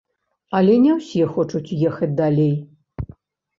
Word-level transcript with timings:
Але 0.59 0.77
не 0.85 0.95
ўсе 0.99 1.27
хочуць 1.35 1.77
ехаць 1.91 2.11
далей. 2.25 2.53